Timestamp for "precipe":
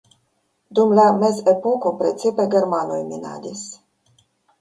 1.99-2.45